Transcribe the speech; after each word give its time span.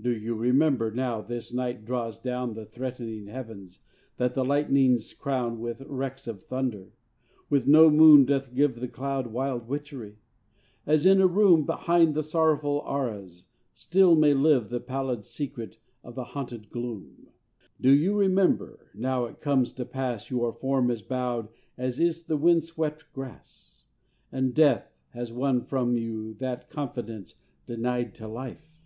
Do 0.00 0.14
you 0.16 0.36
remember, 0.36 0.92
now 0.92 1.20
this 1.20 1.52
night 1.52 1.84
draws 1.84 2.16
down 2.16 2.54
The 2.54 2.64
threatening 2.64 3.26
heavens, 3.26 3.80
that 4.16 4.34
the 4.34 4.44
lightnings 4.44 5.12
crown 5.12 5.58
With 5.58 5.80
wrecks 5.88 6.28
of 6.28 6.44
thunder? 6.44 6.92
when 7.48 7.64
no 7.68 7.90
moon 7.90 8.24
doth 8.24 8.54
give 8.54 8.76
The 8.78 8.86
clouds 8.86 9.26
wild 9.30 9.66
witchery? 9.66 10.18
as 10.86 11.04
in 11.04 11.20
a 11.20 11.26
room, 11.26 11.64
Behind 11.66 12.14
the 12.14 12.22
sorrowful 12.22 12.84
arras, 12.86 13.46
still 13.74 14.14
may 14.14 14.32
live 14.32 14.68
The 14.68 14.78
pallid 14.78 15.24
secret 15.24 15.78
of 16.04 16.14
the 16.14 16.22
haunted 16.22 16.70
gloom. 16.70 17.26
Do 17.80 17.90
you 17.92 18.14
remember, 18.16 18.92
now 18.94 19.22
this 19.22 19.24
night 19.24 19.24
draws 19.24 19.24
down? 19.24 19.24
Do 19.24 19.24
you 19.24 19.24
remember, 19.24 19.24
now 19.24 19.24
it 19.50 19.52
comes 19.52 19.72
to 19.72 19.84
pass 19.84 20.30
Your 20.30 20.52
form 20.52 20.88
is 20.92 21.02
bowed 21.02 21.48
as 21.76 21.98
is 21.98 22.26
the 22.28 22.36
wind 22.36 22.62
swept 22.62 23.12
grass? 23.12 23.86
And 24.30 24.54
death 24.54 24.94
hath 25.10 25.32
won 25.32 25.62
from 25.62 25.96
you 25.96 26.34
that 26.34 26.70
confidence 26.70 27.40
Denied 27.66 28.14
to 28.14 28.28
life? 28.28 28.78